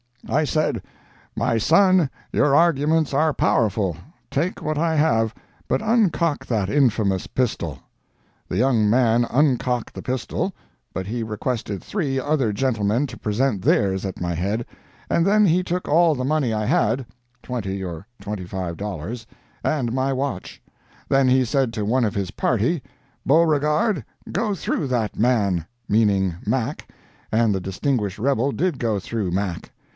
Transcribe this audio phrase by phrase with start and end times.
[0.27, 0.81] I said,
[1.35, 5.35] "My son, your arguments are powerful—take what I have,
[5.67, 7.79] but uncock that infamous pistol."
[8.47, 10.53] The young man uncocked the pistol
[10.93, 14.65] (but he requested three other gentlemen to present theirs at my head)
[15.09, 17.05] and then he took all the money I had
[17.43, 19.25] ($20 or $25),
[19.63, 20.61] and my watch.
[21.09, 22.81] Then he said to one of his party,
[23.25, 29.71] "Beauregard, go through that man!"—meaning Mac—and the distinguished rebel did go through Mac.